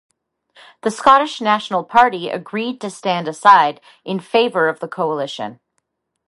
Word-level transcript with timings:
The 0.81 0.89
Scottish 0.89 1.41
National 1.41 1.83
Party 1.83 2.27
agreed 2.31 2.81
to 2.81 2.89
stand 2.89 3.27
aside 3.27 3.79
in 4.03 4.19
favour 4.19 4.67
of 4.67 4.79
the 4.79 4.87
coalition. 4.87 5.59